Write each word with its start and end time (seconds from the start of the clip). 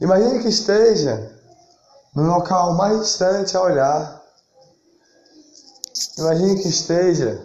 Imagine 0.00 0.42
que 0.42 0.48
esteja 0.48 1.32
no 2.14 2.24
local 2.24 2.74
mais 2.74 3.00
distante 3.00 3.56
a 3.56 3.62
olhar. 3.62 4.22
Imagine 6.18 6.60
que 6.60 6.68
esteja 6.68 7.42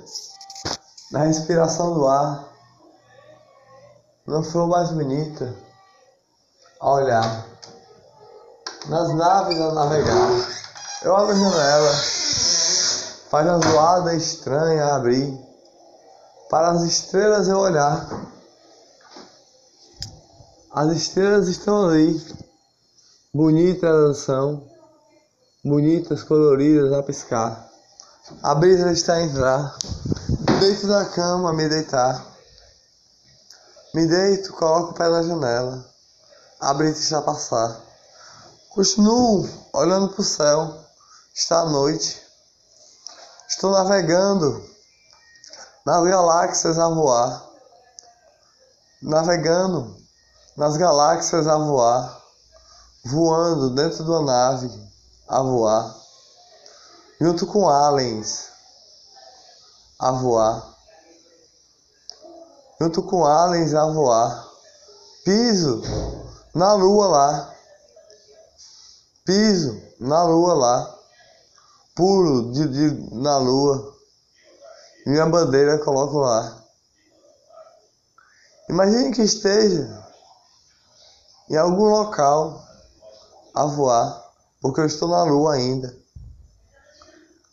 na 1.12 1.24
respiração 1.24 1.94
do 1.94 2.08
ar, 2.08 2.48
na 4.26 4.44
flor 4.44 4.68
mais 4.68 4.90
bonita 4.92 5.54
a 6.80 6.92
olhar, 6.92 7.46
nas 8.88 9.14
naves 9.14 9.60
a 9.60 9.74
navegar. 9.74 10.30
Eu 11.04 11.16
abro 11.16 11.32
a 11.32 11.40
janela, 11.40 11.94
faz 13.30 13.48
uma 13.48 13.60
zoada 13.60 14.14
estranha 14.14 14.86
a 14.86 14.96
abrir, 14.96 15.40
para 16.50 16.72
as 16.72 16.84
estrelas 16.84 17.48
eu 17.48 17.58
olhar. 17.60 18.08
As 20.74 20.90
estrelas 20.96 21.50
estão 21.50 21.90
ali, 21.90 22.18
bonitas 23.34 23.84
elas 23.84 24.18
são, 24.20 24.66
bonitas, 25.62 26.24
coloridas 26.24 26.94
a 26.94 27.04
piscar. 27.04 27.70
A 28.42 28.56
brisa 28.56 28.90
está 28.90 29.16
a 29.16 29.22
entrar, 29.22 29.78
deito 30.62 30.88
da 30.88 31.04
cama 31.04 31.50
a 31.50 31.54
me 31.54 31.68
deitar. 31.68 32.26
Me 33.94 34.08
deito, 34.08 34.54
coloco 34.54 34.92
o 34.92 34.94
pé 34.94 35.10
na 35.10 35.22
janela, 35.22 35.86
a 36.62 36.74
brisa 36.74 37.02
está 37.02 37.18
a 37.18 37.24
passar. 37.24 37.78
Continuo 38.70 39.50
olhando 39.74 40.08
para 40.08 40.22
o 40.22 40.24
céu, 40.24 40.74
está 41.36 41.60
a 41.60 41.70
noite. 41.70 42.18
Estou 43.46 43.72
navegando 43.72 44.64
nas 45.86 46.08
galáxias 46.08 46.80
a 46.80 46.88
voar, 46.88 47.46
navegando 49.02 50.01
nas 50.62 50.78
galáxias 50.78 51.48
a 51.48 51.58
voar, 51.58 52.22
voando 53.04 53.72
dentro 53.72 54.04
de 54.04 54.12
uma 54.12 54.22
nave 54.22 54.72
a 55.28 55.42
voar, 55.42 55.96
junto 57.20 57.48
com 57.48 57.68
aliens 57.68 58.50
a 59.98 60.12
voar, 60.12 60.78
junto 62.80 63.02
com 63.02 63.26
aliens 63.26 63.74
a 63.74 63.88
voar, 63.88 64.52
piso 65.26 65.82
na 66.54 66.74
lua 66.74 67.08
lá, 67.08 67.56
piso 69.26 69.82
na 70.00 70.24
lua 70.26 70.54
lá, 70.54 71.00
pulo 71.96 72.52
de, 72.52 72.68
de, 72.68 73.16
na 73.16 73.36
lua, 73.40 73.98
minha 75.08 75.26
bandeira 75.26 75.80
coloco 75.80 76.20
lá. 76.20 76.56
Imagine 78.70 79.12
que 79.12 79.24
esteja 79.24 80.11
em 81.52 81.58
algum 81.58 81.90
local 81.90 82.66
a 83.54 83.66
voar, 83.66 84.32
porque 84.62 84.80
eu 84.80 84.86
estou 84.86 85.10
na 85.10 85.22
Lua 85.24 85.56
ainda. 85.56 85.94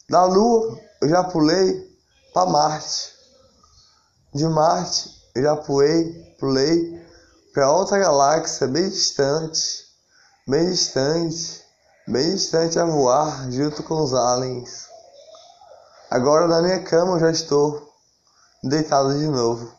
Da 0.09 0.25
Lua 0.25 0.79
eu 1.03 1.09
já 1.09 1.25
pulei 1.25 1.99
para 2.33 2.49
Marte. 2.49 3.13
De 4.33 4.47
Marte 4.47 5.11
eu 5.35 5.43
já 5.43 5.57
pulei, 5.57 6.13
pulei 6.39 7.05
para 7.53 7.73
outra 7.73 7.99
galáxia 7.99 8.69
bem 8.69 8.89
distante, 8.89 9.85
bem 10.47 10.71
distante, 10.71 11.61
bem 12.07 12.37
distante 12.37 12.79
a 12.79 12.85
voar 12.85 13.51
junto 13.51 13.83
com 13.83 14.01
os 14.01 14.15
aliens. 14.15 14.87
Agora 16.09 16.47
na 16.47 16.63
minha 16.63 16.85
cama 16.85 17.17
eu 17.17 17.21
já 17.21 17.33
estou 17.33 17.93
deitado 18.63 19.19
de 19.19 19.27
novo, 19.27 19.73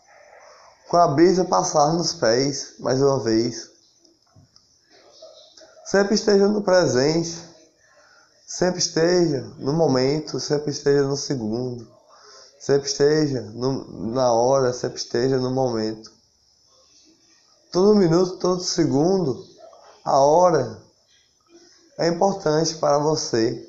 com 0.90 0.98
a 0.98 1.08
brisa 1.08 1.46
passar 1.46 1.94
nos 1.94 2.12
pés 2.12 2.74
mais 2.80 3.02
uma 3.02 3.18
vez. 3.24 3.79
Sempre 5.90 6.14
esteja 6.14 6.48
no 6.48 6.62
presente, 6.62 7.44
sempre 8.46 8.78
esteja 8.78 9.42
no 9.58 9.74
momento, 9.74 10.40
sempre 10.40 10.70
esteja 10.70 11.02
no 11.02 11.18
segundo, 11.18 11.92
sempre 12.60 12.88
esteja 12.88 13.42
no, 13.42 14.12
na 14.12 14.32
hora, 14.32 14.72
sempre 14.72 15.00
esteja 15.00 15.40
no 15.40 15.50
momento. 15.50 16.12
Todo 17.72 17.96
minuto, 17.96 18.38
todo 18.38 18.62
segundo, 18.62 19.44
a 20.06 20.20
hora 20.20 20.80
é 21.98 22.08
importante 22.08 22.76
para 22.76 23.00
você. 23.00 23.68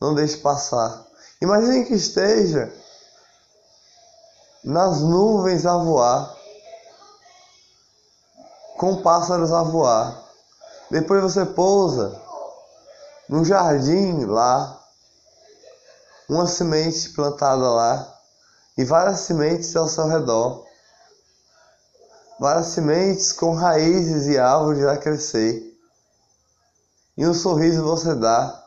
Não 0.00 0.14
deixe 0.14 0.36
passar. 0.36 1.04
Imagine 1.42 1.84
que 1.84 1.94
esteja 1.94 2.72
nas 4.62 5.00
nuvens 5.00 5.66
a 5.66 5.76
voar, 5.78 6.32
com 8.78 9.02
pássaros 9.02 9.50
a 9.50 9.64
voar. 9.64 10.23
Depois 10.90 11.22
você 11.22 11.44
pousa 11.44 12.20
num 13.28 13.44
jardim 13.44 14.24
lá, 14.26 14.80
uma 16.28 16.46
semente 16.46 17.10
plantada 17.10 17.70
lá 17.70 18.14
e 18.76 18.84
várias 18.84 19.20
sementes 19.20 19.74
ao 19.76 19.88
seu 19.88 20.06
redor. 20.06 20.64
Várias 22.38 22.66
sementes 22.66 23.32
com 23.32 23.54
raízes 23.54 24.26
e 24.26 24.38
árvores 24.38 24.84
a 24.84 24.96
crescer. 24.96 25.62
E 27.16 27.26
um 27.26 27.32
sorriso 27.32 27.84
você 27.84 28.14
dá. 28.14 28.62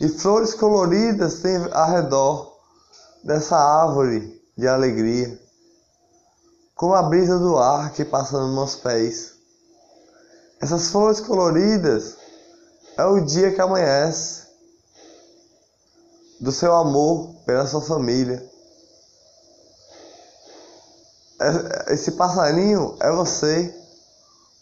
E 0.00 0.08
flores 0.08 0.54
coloridas 0.54 1.40
tem 1.40 1.56
ao 1.72 1.90
redor 1.90 2.56
dessa 3.22 3.56
árvore 3.56 4.40
de 4.56 4.68
alegria. 4.68 5.40
Como 6.74 6.94
a 6.94 7.02
brisa 7.02 7.38
do 7.38 7.58
ar 7.58 7.92
que 7.92 8.04
passa 8.04 8.38
nos 8.38 8.54
meus 8.54 8.76
pés. 8.76 9.34
Essas 10.64 10.88
flores 10.88 11.20
coloridas 11.20 12.16
é 12.96 13.04
o 13.04 13.20
dia 13.20 13.52
que 13.52 13.60
amanhece 13.60 14.46
do 16.40 16.50
seu 16.50 16.74
amor 16.74 17.34
pela 17.44 17.66
sua 17.66 17.82
família. 17.82 18.42
Esse 21.88 22.12
passarinho 22.12 22.96
é 22.98 23.10
você, 23.12 23.78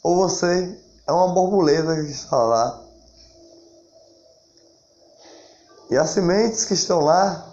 ou 0.02 0.16
você 0.16 0.76
é 1.06 1.12
uma 1.12 1.28
borboleta 1.28 1.94
que 1.94 2.10
está 2.10 2.36
lá. 2.36 2.82
E 5.88 5.96
as 5.96 6.10
sementes 6.10 6.64
que 6.64 6.74
estão 6.74 6.98
lá 6.98 7.48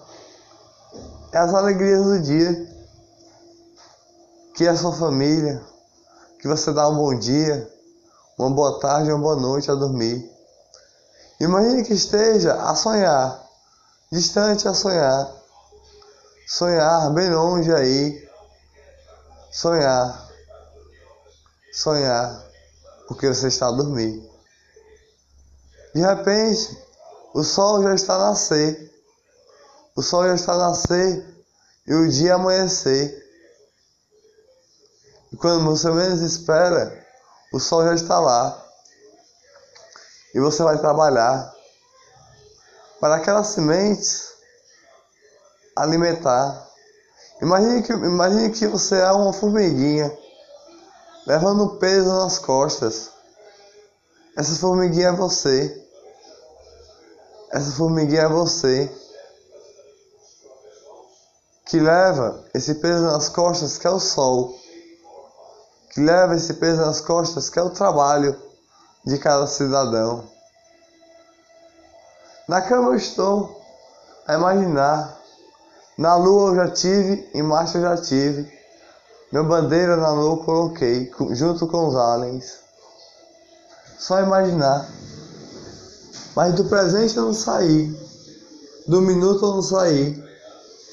é 1.31 1.37
as 1.37 1.53
alegrias 1.53 2.03
do 2.03 2.19
dia. 2.19 2.67
Que 4.55 4.65
é 4.65 4.69
a 4.69 4.75
sua 4.75 4.93
família, 4.93 5.63
que 6.39 6.47
você 6.47 6.73
dá 6.73 6.89
um 6.89 6.95
bom 6.95 7.13
dia, 7.13 7.78
uma 8.39 8.49
boa 8.49 8.79
tarde, 8.79 9.11
uma 9.11 9.19
boa 9.19 9.35
noite 9.35 9.69
a 9.69 9.75
dormir. 9.75 10.31
Imagine 11.41 11.83
que 11.83 11.93
esteja 11.93 12.53
a 12.53 12.73
sonhar, 12.73 13.45
distante 14.09 14.65
a 14.65 14.73
sonhar, 14.73 15.29
sonhar 16.47 17.13
bem 17.13 17.29
longe 17.29 17.69
aí, 17.73 18.29
sonhar, 19.51 20.29
sonhar, 21.73 22.49
porque 23.09 23.27
você 23.27 23.49
está 23.49 23.67
a 23.67 23.71
dormir. 23.71 24.25
De 25.93 25.99
repente, 25.99 26.81
o 27.33 27.43
sol 27.43 27.83
já 27.83 27.93
está 27.93 28.15
a 28.15 28.29
nascer, 28.29 28.89
o 29.97 30.01
sol 30.01 30.23
já 30.23 30.35
está 30.35 30.53
a 30.53 30.69
nascer 30.69 31.43
e 31.85 31.93
o 31.93 32.07
dia 32.07 32.35
amanhecer. 32.35 33.21
E 35.29 35.35
quando 35.35 35.65
você 35.65 35.91
menos 35.91 36.21
espera, 36.21 37.08
o 37.51 37.59
sol 37.59 37.83
já 37.83 37.95
está 37.95 38.19
lá. 38.19 38.65
E 40.33 40.39
você 40.39 40.61
vai 40.61 40.77
trabalhar 40.77 41.53
para 42.99 43.15
aquelas 43.15 43.47
sementes 43.47 44.29
alimentar. 45.75 46.67
Imagine 47.41 47.81
que, 47.81 47.93
imagine 47.93 48.51
que 48.51 48.67
você 48.67 48.99
é 48.99 49.11
uma 49.11 49.33
formiguinha 49.33 50.15
levando 51.25 51.77
peso 51.77 52.09
nas 52.09 52.37
costas. 52.37 53.11
Essa 54.37 54.55
formiguinha 54.55 55.07
é 55.07 55.11
você. 55.11 55.87
Essa 57.51 57.71
formiguinha 57.71 58.21
é 58.23 58.27
você. 58.27 58.91
Que 61.65 61.79
leva 61.79 62.43
esse 62.53 62.75
peso 62.75 63.03
nas 63.03 63.29
costas, 63.29 63.77
que 63.77 63.87
é 63.87 63.89
o 63.89 63.99
sol 63.99 64.58
que 65.89 65.99
leva 65.99 66.35
esse 66.35 66.53
peso 66.53 66.81
nas 66.81 67.01
costas, 67.01 67.49
que 67.49 67.59
é 67.59 67.61
o 67.61 67.69
trabalho 67.69 68.35
de 69.05 69.17
cada 69.17 69.47
cidadão. 69.47 70.23
Na 72.47 72.61
cama 72.61 72.89
eu 72.89 72.95
estou 72.95 73.61
a 74.27 74.35
imaginar. 74.35 75.17
Na 75.97 76.15
lua 76.15 76.51
eu 76.51 76.55
já 76.55 76.71
tive, 76.71 77.29
em 77.33 77.43
Marte 77.43 77.75
eu 77.75 77.81
já 77.81 77.97
tive. 77.97 78.51
Minha 79.31 79.43
bandeira 79.43 79.95
na 79.97 80.11
lua 80.11 80.43
coloquei, 80.43 81.11
junto 81.31 81.67
com 81.67 81.87
os 81.87 81.95
aliens. 81.95 82.59
Só 83.99 84.19
imaginar. 84.21 84.87
Mas 86.35 86.55
do 86.55 86.65
presente 86.65 87.17
eu 87.17 87.25
não 87.25 87.33
saí. 87.33 87.95
Do 88.87 89.01
minuto 89.01 89.45
eu 89.45 89.55
não 89.55 89.61
saí. 89.61 90.23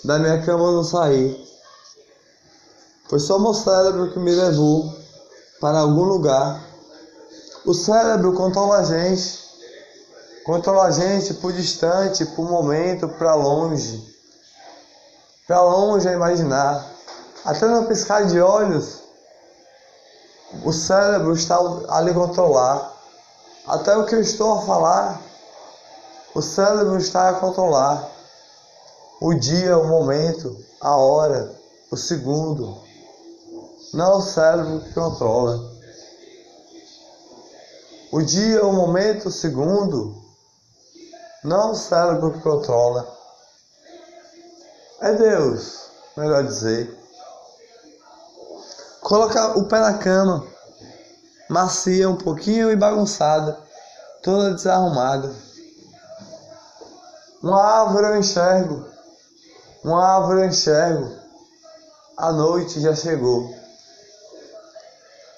Da 0.05 0.19
minha 0.19 0.45
cama 0.45 0.65
eu 0.65 0.73
não 0.73 0.85
saí. 0.85 1.46
Foi 3.09 3.21
só 3.21 3.39
meu 3.39 3.55
cérebro 3.55 4.11
que 4.13 4.19
me 4.19 4.33
levou 4.33 4.93
para 5.61 5.79
algum 5.79 6.03
lugar 6.03 6.61
O 7.65 7.75
cérebro 7.75 8.33
controla 8.33 8.79
a 8.79 8.85
gente. 8.85 9.45
Controla 10.45 10.85
a 10.85 10.91
gente 10.93 11.35
por 11.35 11.53
distante, 11.53 12.25
por 12.25 12.49
momento, 12.49 13.09
para 13.09 13.35
longe. 13.35 14.01
Para 15.49 15.63
longe 15.63 16.09
a 16.09 16.13
imaginar. 16.13 16.87
Até 17.45 17.67
no 17.67 17.87
piscar 17.87 18.25
de 18.27 18.41
olhos, 18.41 19.01
o 20.65 20.73
cérebro 20.73 21.33
está 21.33 21.59
ali 21.89 22.15
controlar. 22.15 22.93
Até 23.67 23.97
o 23.97 24.07
que 24.07 24.15
eu 24.15 24.21
estou 24.21 24.59
a 24.59 24.63
falar, 24.63 25.21
o 26.33 26.41
cérebro 26.41 26.97
está 26.99 27.31
a 27.31 27.35
controlar. 27.35 28.09
O 29.21 29.35
dia, 29.35 29.77
o 29.77 29.89
momento, 29.89 30.57
a 30.81 30.95
hora, 30.95 31.53
o 31.91 31.97
segundo. 31.97 32.86
Não 33.95 34.13
é 34.13 34.17
o 34.17 34.21
cérebro 34.21 34.81
que 34.81 34.93
controla. 34.93 35.77
O 38.13 38.23
dia, 38.23 38.65
o 38.65 38.73
momento, 38.73 39.29
o 39.29 39.33
segundo, 39.33 40.15
não 41.43 41.69
é 41.69 41.71
o 41.73 41.75
cérebro 41.75 42.33
que 42.33 42.41
controla. 42.41 43.17
É 45.01 45.13
Deus, 45.13 45.91
melhor 46.17 46.45
dizer. 46.45 46.97
Coloca 49.01 49.59
o 49.59 49.65
pé 49.69 49.79
na 49.79 49.99
cama, 49.99 50.47
macia 51.49 52.09
um 52.09 52.17
pouquinho 52.17 52.71
e 52.71 52.77
bagunçada, 52.77 53.59
toda 54.23 54.55
desarrumada. 54.55 55.33
Uma 57.43 57.63
árvore 57.63 58.07
eu 58.07 58.17
enxergo, 58.17 58.85
uma 59.85 60.05
árvore 60.05 60.41
eu 60.41 60.47
enxergo. 60.47 61.15
A 62.17 62.33
noite 62.33 62.81
já 62.81 62.95
chegou. 62.95 63.55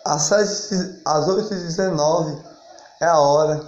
Às, 0.09 0.23
sete, 0.23 1.03
às 1.05 1.27
8h19 1.27 2.43
é 2.99 3.05
a 3.05 3.19
hora. 3.19 3.63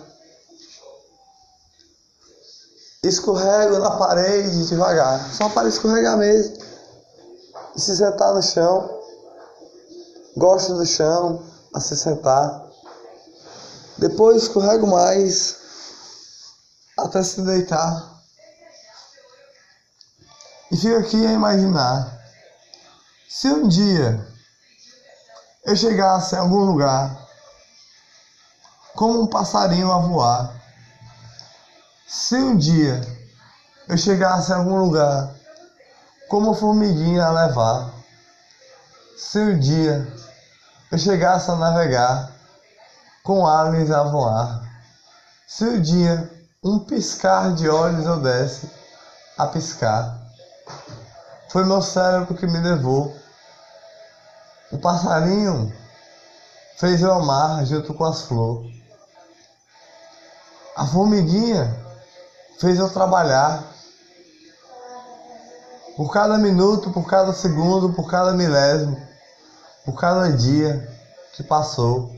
Escorrego 3.03 3.79
na 3.79 3.91
parede 3.91 4.67
devagar, 4.67 5.21
só 5.35 5.51
para 5.51 5.69
escorregar 5.69 6.17
mesmo. 6.17 6.57
E 7.77 7.81
se 7.81 7.95
sentar 7.95 8.33
no 8.33 8.43
chão. 8.43 9.03
Gosto 10.35 10.79
do 10.79 10.87
chão, 10.87 11.45
a 11.75 11.81
se 11.81 11.95
sentar. 11.95 12.67
Depois 13.99 14.45
escorrego 14.45 14.87
mais 14.87 15.59
até 16.99 17.23
se 17.23 17.43
deitar. 17.43 18.19
E 20.73 20.77
fico 20.79 20.97
aqui 20.97 21.27
a 21.27 21.33
imaginar. 21.33 22.19
Se 23.29 23.49
um 23.49 23.69
dia 23.69 24.27
eu 25.65 25.77
chegasse 25.77 26.35
em 26.35 26.39
algum 26.39 26.65
lugar, 26.65 27.17
como 28.95 29.23
um 29.23 29.27
passarinho 29.27 29.93
a 29.93 29.99
voar, 29.99 30.55
se 32.07 32.37
um 32.37 32.57
dia 32.57 33.01
eu 33.89 33.97
chegasse 33.97 34.51
em 34.51 34.55
algum 34.55 34.77
lugar, 34.77 35.35
como 36.29 36.55
formiguinha 36.55 37.25
a 37.25 37.31
levar, 37.31 37.93
se 39.17 39.39
um 39.39 39.59
dia 39.59 40.07
eu 40.91 40.99
chegasse 40.99 41.51
a 41.51 41.57
navegar, 41.57 42.31
com 43.23 43.47
aliens 43.47 43.91
a 43.91 44.03
voar, 44.05 44.63
se 45.47 45.65
um 45.65 45.81
dia 45.81 46.31
um 46.65 46.79
piscar 46.79 47.55
de 47.55 47.69
olhos 47.69 48.07
eu 48.07 48.21
desse 48.21 48.69
a 49.37 49.47
piscar, 49.47 50.19
foi 51.51 51.65
meu 51.65 51.83
cérebro 51.83 52.35
que 52.35 52.47
me 52.47 52.59
levou 52.59 53.15
o 54.73 54.79
passarinho 54.79 55.73
fez 56.79 57.03
eu 57.03 57.13
amar 57.13 57.65
junto 57.67 57.93
com 57.93 58.05
as 58.05 58.23
flores. 58.23 58.81
A 60.77 60.87
formiguinha 60.87 61.77
fez 62.59 62.79
eu 62.79 62.89
trabalhar. 62.89 63.65
Por 65.97 66.11
cada 66.11 66.39
minuto, 66.39 66.91
por 66.91 67.07
cada 67.07 67.35
segundo, 67.35 67.93
por 67.93 68.09
cada 68.09 68.33
milésimo, 68.33 68.97
por 69.85 70.01
cada 70.01 70.33
dia 70.33 70.89
que 71.35 71.43
passou. 71.43 72.11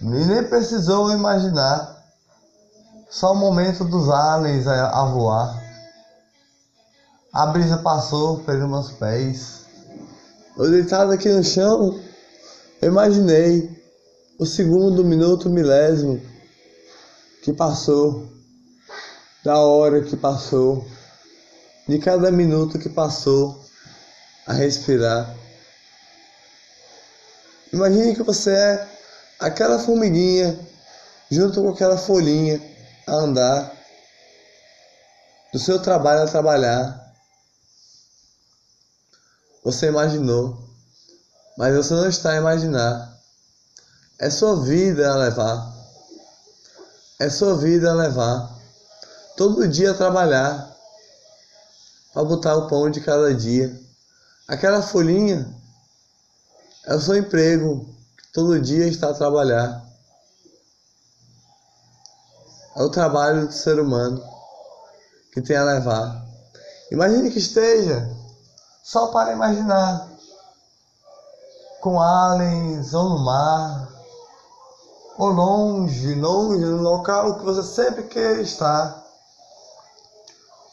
E 0.00 0.04
nem 0.04 0.42
precisou 0.44 1.10
imaginar. 1.10 1.94
Só 3.10 3.32
o 3.32 3.36
momento 3.36 3.84
dos 3.84 4.08
aliens 4.08 4.66
a, 4.66 5.04
voar. 5.04 5.62
A 7.32 7.46
brisa 7.46 7.78
passou 7.78 8.38
pelos 8.40 8.68
meus 8.68 8.92
pés. 8.92 9.65
Eu 10.58 10.70
deitado 10.70 11.12
aqui 11.12 11.28
no 11.28 11.44
chão, 11.44 12.00
imaginei 12.80 13.70
o 14.38 14.46
segundo, 14.46 15.04
minuto, 15.04 15.50
milésimo 15.50 16.18
que 17.42 17.52
passou, 17.52 18.26
da 19.44 19.58
hora 19.58 20.00
que 20.00 20.16
passou, 20.16 20.82
de 21.86 21.98
cada 21.98 22.32
minuto 22.32 22.78
que 22.78 22.88
passou 22.88 23.62
a 24.46 24.54
respirar. 24.54 25.36
Imagine 27.70 28.16
que 28.16 28.22
você 28.22 28.52
é 28.52 28.88
aquela 29.38 29.78
formiguinha 29.78 30.58
junto 31.30 31.60
com 31.60 31.68
aquela 31.68 31.98
folhinha 31.98 32.62
a 33.06 33.12
andar, 33.12 33.72
do 35.52 35.58
seu 35.58 35.78
trabalho 35.82 36.22
a 36.22 36.26
trabalhar 36.26 37.05
você 39.66 39.88
imaginou, 39.88 40.56
mas 41.58 41.74
você 41.74 41.92
não 41.92 42.08
está 42.08 42.30
a 42.30 42.36
imaginar. 42.36 43.20
É 44.16 44.30
sua 44.30 44.62
vida 44.62 45.10
a 45.10 45.16
levar. 45.16 45.74
É 47.18 47.28
sua 47.28 47.56
vida 47.56 47.90
a 47.90 47.94
levar. 47.94 48.56
Todo 49.36 49.66
dia 49.66 49.90
a 49.90 49.94
trabalhar 49.94 50.72
para 52.12 52.22
botar 52.22 52.54
o 52.54 52.68
pão 52.68 52.88
de 52.88 53.00
cada 53.00 53.34
dia. 53.34 53.76
Aquela 54.46 54.80
folhinha 54.80 55.52
é 56.84 56.94
o 56.94 57.00
seu 57.00 57.16
emprego. 57.16 57.92
Todo 58.32 58.60
dia 58.60 58.86
está 58.86 59.10
a 59.10 59.14
trabalhar. 59.14 59.84
É 62.76 62.82
o 62.84 62.88
trabalho 62.88 63.48
do 63.48 63.52
ser 63.52 63.80
humano 63.80 64.22
que 65.32 65.42
tem 65.42 65.56
a 65.56 65.64
levar. 65.64 66.24
Imagine 66.92 67.32
que 67.32 67.40
esteja 67.40 68.25
só 68.86 69.08
para 69.08 69.32
imaginar. 69.32 70.06
Com 71.80 72.00
aliens 72.00 72.94
ou 72.94 73.08
no 73.08 73.24
mar, 73.24 73.88
ou 75.18 75.28
longe, 75.30 76.14
longe, 76.14 76.64
no 76.64 76.82
local 76.82 77.36
que 77.36 77.44
você 77.44 77.64
sempre 77.64 78.04
quer 78.04 78.40
estar, 78.40 79.04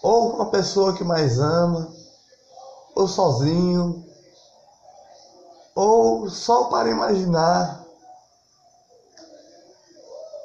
ou 0.04 0.32
com 0.32 0.44
a 0.44 0.46
pessoa 0.52 0.94
que 0.94 1.04
mais 1.04 1.40
ama, 1.40 1.92
ou 2.96 3.08
sozinho, 3.08 4.06
ou 5.74 6.30
só 6.30 6.66
para 6.66 6.90
imaginar. 6.90 7.84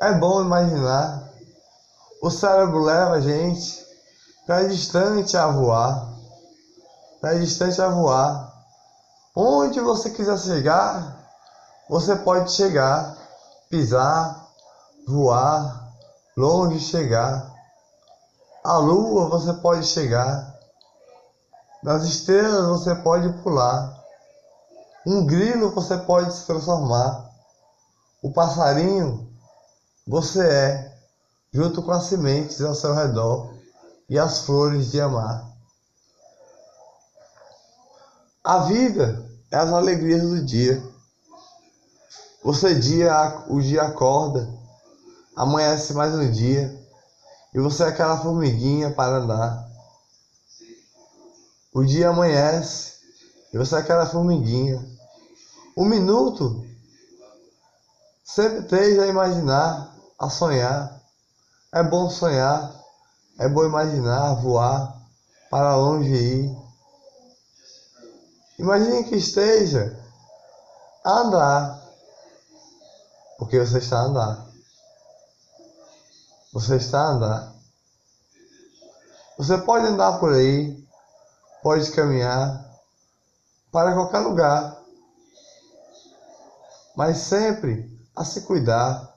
É 0.01 0.13
bom 0.15 0.41
imaginar. 0.41 1.29
O 2.23 2.31
cérebro 2.31 2.83
leva 2.83 3.17
a 3.17 3.21
gente 3.21 3.87
para 4.47 4.69
distante 4.69 5.37
a 5.37 5.49
voar 5.49 6.08
para 7.21 7.39
distante 7.39 7.81
a 7.81 7.89
voar. 7.89 8.53
Onde 9.35 9.81
você 9.81 10.11
quiser 10.11 10.39
chegar, 10.39 11.17
você 11.89 12.17
pode 12.17 12.53
chegar, 12.53 13.17
pisar, 13.71 14.47
voar, 15.07 15.93
longe 16.37 16.81
chegar. 16.81 17.53
A 18.65 18.77
lua 18.79 19.29
você 19.29 19.53
pode 19.55 19.87
chegar. 19.87 20.55
Nas 21.83 22.03
estrelas 22.05 22.67
você 22.69 22.95
pode 22.97 23.33
pular. 23.43 23.97
Um 25.07 25.25
grilo 25.25 25.71
você 25.71 25.97
pode 25.97 26.35
se 26.35 26.47
transformar. 26.47 27.31
O 28.23 28.33
passarinho 28.33 29.29
você 30.07 30.43
é, 30.43 30.99
junto 31.53 31.83
com 31.83 31.93
as 31.93 32.05
sementes 32.05 32.61
ao 32.63 32.75
seu 32.75 32.95
redor 32.95 33.55
e 34.09 34.19
as 34.19 34.41
flores 34.41 34.91
de 34.91 35.01
amar. 35.01 35.48
A 38.49 38.61
vida 38.61 39.31
é 39.51 39.59
as 39.59 39.71
alegrias 39.71 40.23
do 40.23 40.43
dia. 40.43 40.83
Você 42.43 42.77
dia, 42.77 43.45
o 43.47 43.61
dia 43.61 43.83
acorda, 43.83 44.49
amanhece 45.37 45.93
mais 45.93 46.15
um 46.15 46.31
dia, 46.31 46.75
e 47.53 47.61
você 47.61 47.83
é 47.83 47.89
aquela 47.89 48.17
formiguinha 48.23 48.91
para 48.91 49.19
andar. 49.19 49.69
O 51.75 51.85
dia 51.85 52.09
amanhece, 52.09 52.95
e 53.53 53.59
você 53.59 53.75
é 53.75 53.79
aquela 53.81 54.07
formiguinha. 54.07 54.83
Um 55.77 55.85
minuto 55.85 56.65
sempre 58.25 58.61
esteja 58.61 59.03
a 59.03 59.09
imaginar, 59.09 59.95
a 60.19 60.31
sonhar. 60.31 60.99
É 61.71 61.83
bom 61.83 62.09
sonhar, 62.09 62.75
é 63.39 63.47
bom 63.47 63.67
imaginar, 63.67 64.37
voar, 64.37 65.03
para 65.51 65.77
longe 65.77 66.15
ir. 66.15 66.68
Imagine 68.59 69.05
que 69.05 69.17
esteja 69.17 69.97
a 71.05 71.21
andar 71.21 71.79
por 73.39 73.49
Porque 73.49 73.59
você 73.61 73.79
está 73.79 73.99
a 73.99 74.03
andar. 74.03 74.47
Você 76.53 76.77
está 76.77 76.99
a 76.99 77.11
andar. 77.11 77.55
Você 79.39 79.57
pode 79.59 79.87
andar 79.87 80.19
por 80.19 80.33
aí, 80.33 80.85
pode 81.63 81.89
caminhar 81.93 82.69
para 83.71 83.95
qualquer 83.95 84.19
lugar, 84.19 84.77
mas 86.97 87.19
sempre 87.19 87.89
a 88.17 88.25
se 88.25 88.41
cuidar. 88.41 89.15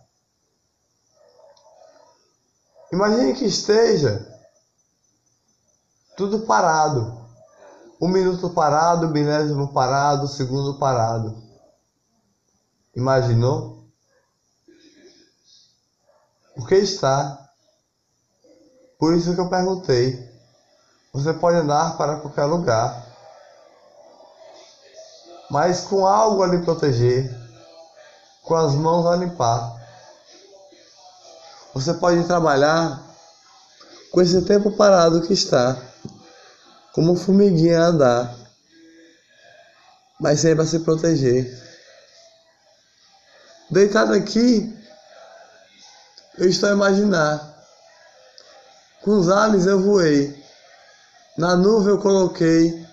Imagine 2.94 3.34
que 3.34 3.46
esteja 3.46 4.24
tudo 6.16 6.46
parado. 6.46 7.21
Um 8.02 8.08
minuto 8.08 8.50
parado, 8.50 9.10
milésimo 9.10 9.72
parado, 9.72 10.28
segundo 10.28 10.80
parado. 10.80 11.40
Imaginou? 12.96 13.86
O 16.58 16.66
que 16.66 16.74
está? 16.76 17.48
Por 18.98 19.14
isso 19.14 19.36
que 19.36 19.40
eu 19.40 19.50
perguntei. 19.50 20.20
Você 21.14 21.32
pode 21.32 21.58
andar 21.58 21.96
para 21.96 22.18
qualquer 22.22 22.46
lugar, 22.46 23.06
mas 25.52 25.82
com 25.82 26.08
algo 26.08 26.42
a 26.42 26.48
lhe 26.48 26.64
proteger, 26.64 27.30
com 28.42 28.56
as 28.56 28.74
mãos 28.74 29.06
a 29.06 29.16
limpar. 29.16 29.76
Você 31.76 31.94
pode 31.94 32.24
trabalhar 32.24 33.00
com 34.12 34.22
esse 34.22 34.42
tempo 34.42 34.72
parado 34.72 35.22
que 35.22 35.34
está, 35.34 35.91
como 36.94 37.16
formiguinha 37.16 37.80
andar, 37.80 38.36
mas 40.20 40.40
sempre 40.40 40.64
a 40.64 40.68
se 40.68 40.80
proteger. 40.80 41.52
Deitado 43.70 44.14
aqui, 44.14 44.78
eu 46.38 46.50
estou 46.50 46.70
a 46.70 46.74
imaginar. 46.74 47.52
Com 49.02 49.12
os 49.12 49.30
aliens 49.30 49.66
eu 49.66 49.82
voei. 49.82 50.40
Na 51.38 51.56
nuvem 51.56 51.90
eu 51.90 52.00
coloquei 52.00 52.86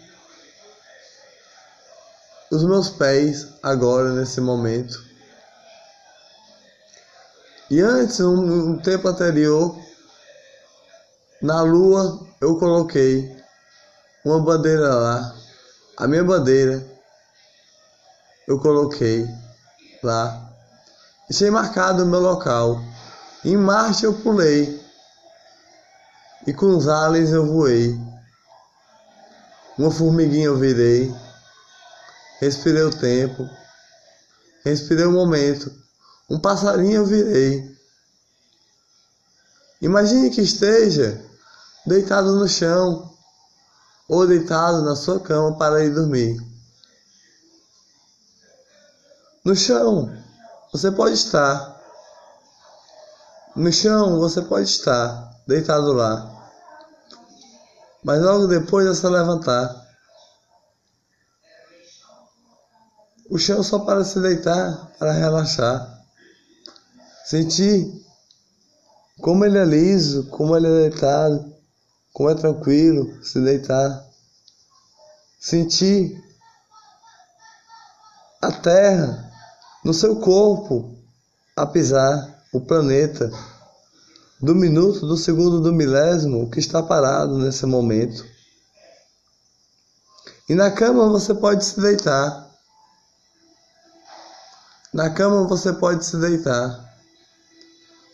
os 2.51 2.65
meus 2.65 2.89
pés 2.89 3.49
agora 3.63 4.13
nesse 4.13 4.41
momento. 4.41 5.03
E 7.71 7.81
antes, 7.81 8.21
um, 8.21 8.71
um 8.71 8.79
tempo 8.79 9.09
anterior, 9.09 9.79
na 11.43 11.61
lua 11.61 12.27
eu 12.41 12.59
coloquei 12.59 13.38
uma 14.25 14.41
bandeira 14.41 14.95
lá. 14.95 15.35
A 15.97 16.07
minha 16.07 16.25
bandeira 16.25 16.85
eu 18.47 18.59
coloquei 18.59 19.29
lá. 20.03 20.51
Deixei 21.29 21.51
marcado 21.51 22.05
o 22.05 22.07
meu 22.07 22.21
local. 22.21 22.81
Em 23.45 23.57
Marte 23.57 24.05
eu 24.05 24.15
pulei. 24.15 24.83
E 26.47 26.53
com 26.53 26.77
os 26.77 26.89
aliens 26.89 27.31
eu 27.31 27.47
voei. 27.47 27.99
Uma 29.77 29.91
formiguinha 29.91 30.47
eu 30.47 30.57
virei. 30.57 31.15
Respirei 32.41 32.83
o 32.83 32.91
tempo. 32.91 33.49
Respirei 34.65 35.05
o 35.05 35.13
momento. 35.13 35.71
Um 36.31 36.39
passarinho 36.39 36.97
eu 36.97 37.07
virei. 37.07 37.77
Imagine 39.81 40.31
que 40.31 40.41
esteja 40.41 41.23
deitado 41.87 42.35
no 42.37 42.49
chão 42.49 43.15
ou 44.09 44.27
deitado 44.27 44.83
na 44.83 44.97
sua 44.97 45.21
cama 45.21 45.57
para 45.59 45.85
ir 45.85 45.93
dormir. 45.93 46.41
No 49.45 49.55
chão, 49.55 50.11
você 50.73 50.91
pode 50.91 51.15
estar. 51.15 51.79
No 53.55 53.73
chão, 53.73 54.19
você 54.19 54.41
pode 54.43 54.69
estar 54.69 55.31
deitado 55.47 55.93
lá. 55.93 56.35
Mas 58.03 58.23
logo 58.23 58.47
depois 58.47 58.87
é 58.87 58.95
só 58.95 59.09
levantar. 59.09 59.87
O 63.31 63.39
chão 63.39 63.63
só 63.63 63.81
para 63.81 64.05
se 64.05 64.19
deitar, 64.21 64.91
para 64.99 65.13
relaxar. 65.13 66.03
Sentir 67.27 67.93
como 69.21 69.45
ele 69.45 69.59
é 69.59 69.65
liso, 69.65 70.29
como 70.29 70.57
ele 70.57 70.67
é 70.67 70.89
deitado, 70.89 71.58
como 72.19 72.29
é 72.31 72.35
tranquilo 72.35 73.25
se 73.25 73.41
deitar. 73.41 74.05
Sentir 75.39 76.21
a 78.43 78.51
terra 78.51 79.33
no 79.85 79.95
seu 79.95 80.17
corpo 80.17 80.99
a 81.55 81.65
pisar 81.65 82.43
o 82.53 82.61
planeta 82.61 83.31
do 84.41 84.53
minuto, 84.53 85.07
do 85.07 85.17
segundo, 85.17 85.61
do 85.61 85.73
milésimo 85.73 86.51
que 86.51 86.59
está 86.59 86.83
parado 86.83 87.39
nesse 87.39 87.65
momento. 87.67 88.27
E 90.49 90.57
na 90.57 90.73
cama 90.73 91.09
você 91.09 91.33
pode 91.33 91.65
se 91.65 91.81
deitar. 91.81 92.51
Na 94.93 95.09
cama 95.09 95.47
você 95.47 95.73
pode 95.73 96.05
se 96.05 96.17
deitar 96.17 96.85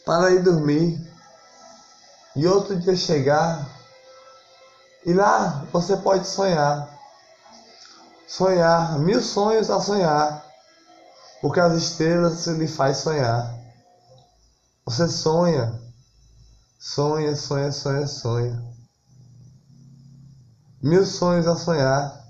para 0.04 0.30
ir 0.32 0.42
dormir 0.42 1.00
e 2.36 2.46
outro 2.46 2.78
dia 2.78 2.94
chegar 2.94 3.83
e 5.04 5.12
lá 5.12 5.64
você 5.72 5.96
pode 5.96 6.26
sonhar. 6.26 6.92
Sonhar, 8.26 8.98
mil 8.98 9.22
sonhos 9.22 9.70
a 9.70 9.80
sonhar, 9.80 10.44
porque 11.40 11.60
as 11.60 11.74
estrelas 11.74 12.46
lhe 12.46 12.66
faz 12.66 12.98
sonhar. 12.98 13.54
Você 14.84 15.08
sonha, 15.08 15.80
sonha, 16.78 17.36
sonha, 17.36 17.70
sonha, 17.70 18.06
sonha. 18.06 18.64
Mil 20.82 21.06
sonhos 21.06 21.46
a 21.46 21.56
sonhar. 21.56 22.24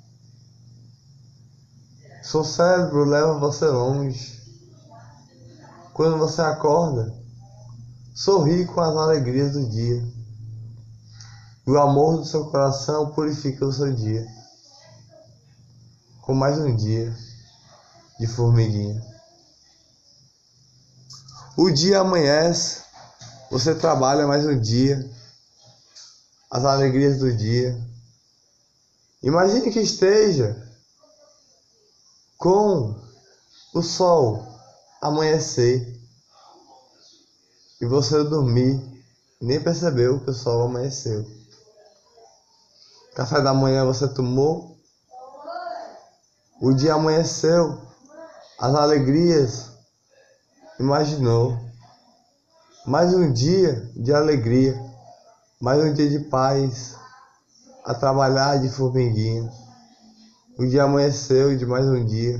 Seu 2.22 2.44
cérebro 2.44 3.04
leva 3.04 3.38
você 3.38 3.66
longe. 3.66 4.42
Quando 5.92 6.18
você 6.18 6.40
acorda, 6.42 7.12
Sorri 8.14 8.64
com 8.64 8.80
as 8.80 8.96
alegrias 8.96 9.54
do 9.54 9.68
dia. 9.68 10.00
E 11.66 11.70
o 11.70 11.80
amor 11.80 12.18
do 12.18 12.26
seu 12.26 12.50
coração 12.50 13.12
purifica 13.12 13.64
o 13.64 13.72
seu 13.72 13.92
dia. 13.92 14.26
Com 16.20 16.34
mais 16.34 16.58
um 16.58 16.76
dia 16.76 17.14
de 18.20 18.26
formiguinha. 18.26 19.02
O 21.56 21.70
dia 21.70 22.00
amanhece, 22.00 22.82
você 23.50 23.74
trabalha 23.74 24.26
mais 24.26 24.44
um 24.44 24.60
dia, 24.60 25.08
as 26.50 26.64
alegrias 26.64 27.18
do 27.18 27.32
dia. 27.32 27.80
Imagine 29.22 29.70
que 29.70 29.80
esteja 29.80 30.68
com 32.36 32.94
o 33.72 33.82
sol 33.82 34.46
amanhecer 35.00 35.98
e 37.80 37.86
você 37.86 38.22
dormir 38.24 38.80
nem 39.40 39.62
percebeu 39.62 40.20
que 40.20 40.30
o 40.30 40.34
sol 40.34 40.62
amanheceu. 40.62 41.43
Café 43.14 43.40
da 43.40 43.54
manhã 43.54 43.84
você 43.84 44.08
tomou, 44.08 44.76
o 46.60 46.72
dia 46.72 46.94
amanheceu, 46.94 47.80
as 48.58 48.74
alegrias 48.74 49.70
imaginou. 50.78 51.58
Mais 52.86 53.14
um 53.14 53.32
dia 53.32 53.90
de 53.96 54.12
alegria, 54.12 54.78
mais 55.60 55.82
um 55.82 55.92
dia 55.92 56.10
de 56.10 56.18
paz, 56.28 56.96
a 57.84 57.94
trabalhar 57.94 58.58
de 58.60 58.68
formiguinha. 58.68 59.50
O 60.58 60.66
dia 60.66 60.84
amanheceu 60.84 61.56
de 61.56 61.64
mais 61.64 61.86
um 61.86 62.04
dia. 62.04 62.38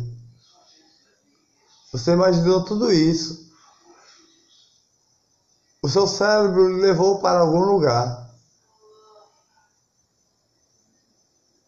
Você 1.93 2.13
imaginou 2.13 2.65
tudo 2.65 2.93
isso 2.93 3.45
o 5.85 5.89
seu 5.89 6.07
cérebro 6.07 6.67
levou 6.79 7.19
para 7.19 7.41
algum 7.41 7.61
lugar. 7.61 8.24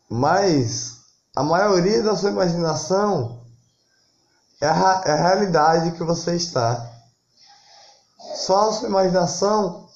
Mas 0.08 0.98
a 1.34 1.42
maioria 1.42 2.02
da 2.02 2.16
sua 2.16 2.30
imaginação 2.30 3.40
é 4.60 4.66
a, 4.66 5.02
é 5.04 5.12
a 5.12 5.28
realidade 5.28 5.92
que 5.92 6.04
você 6.04 6.36
está. 6.36 6.90
Só 8.36 8.68
a 8.68 8.72
sua 8.72 8.88
imaginação 8.88 9.88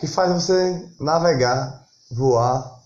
que 0.00 0.06
faz 0.06 0.32
você 0.32 0.88
navegar, 1.00 1.86
voar, 2.10 2.80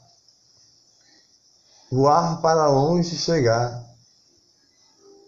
voar 1.90 2.40
para 2.40 2.68
longe 2.68 3.16
chegar, 3.16 3.84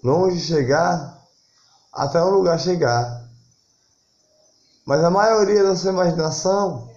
longe 0.03 0.41
chegar 0.41 1.21
até 1.93 2.23
um 2.23 2.31
lugar 2.31 2.59
chegar. 2.59 3.23
Mas 4.85 5.03
a 5.05 5.11
maioria 5.11 5.63
da 5.63 5.77
sua 5.77 5.93
imaginação, 5.93 6.91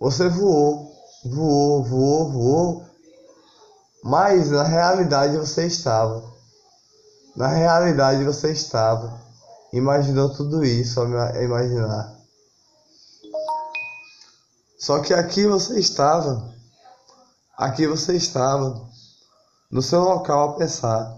você 0.00 0.28
voou, 0.28 0.92
voou, 1.24 1.84
voou, 1.84 2.32
voou. 2.32 2.87
Mas 4.02 4.50
na 4.50 4.62
realidade 4.62 5.36
você 5.36 5.66
estava. 5.66 6.22
Na 7.36 7.48
realidade 7.48 8.24
você 8.24 8.50
estava. 8.52 9.20
imaginou 9.72 10.30
tudo 10.34 10.64
isso 10.64 11.00
ao 11.00 11.06
imaginar. 11.42 12.16
Só 14.78 15.00
que 15.00 15.12
aqui 15.12 15.46
você 15.46 15.78
estava, 15.78 16.54
aqui 17.56 17.86
você 17.86 18.14
estava, 18.14 18.88
no 19.70 19.82
seu 19.82 20.00
local 20.00 20.50
a 20.50 20.52
pensar. 20.54 21.16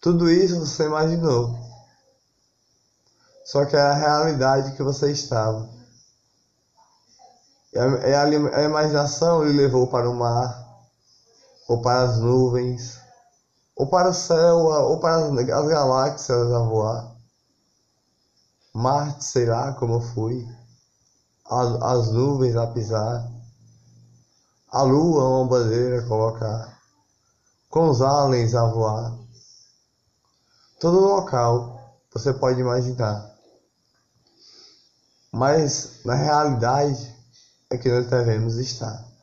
Tudo 0.00 0.30
isso 0.30 0.60
você 0.60 0.84
imaginou. 0.84 1.58
Só 3.44 3.64
que 3.64 3.74
era 3.74 3.90
a 3.90 3.94
realidade 3.94 4.76
que 4.76 4.82
você 4.82 5.10
estava. 5.10 5.68
E 7.72 7.78
a, 7.78 8.22
a, 8.22 8.58
a 8.58 8.62
imaginação 8.62 9.42
lhe 9.42 9.52
levou 9.52 9.86
para 9.86 10.08
o 10.08 10.14
mar, 10.14 10.63
ou 11.68 11.80
para 11.80 12.02
as 12.02 12.18
nuvens, 12.18 12.98
ou 13.76 13.86
para 13.86 14.10
o 14.10 14.14
céu, 14.14 14.58
ou 14.58 14.98
para 15.00 15.16
as, 15.16 15.32
as 15.32 15.68
galáxias 15.68 16.52
a 16.52 16.58
voar. 16.60 17.14
Marte, 18.72 19.24
sei 19.24 19.46
lá 19.46 19.72
como 19.74 20.00
fui. 20.00 20.46
As, 21.46 21.82
as 21.82 22.10
nuvens 22.10 22.56
a 22.56 22.66
pisar. 22.66 23.30
A 24.70 24.82
lua 24.82 25.24
uma 25.24 25.48
bandeira 25.48 26.00
a 26.00 26.08
colocar. 26.08 26.78
Com 27.70 27.88
os 27.88 28.02
aliens 28.02 28.54
a 28.54 28.66
voar. 28.66 29.16
Todo 30.80 30.98
local 31.00 31.80
você 32.12 32.32
pode 32.32 32.60
imaginar. 32.60 33.32
Mas 35.32 36.04
na 36.04 36.14
realidade 36.14 37.14
é 37.70 37.78
que 37.78 37.88
nós 37.88 38.06
devemos 38.06 38.56
estar. 38.56 39.13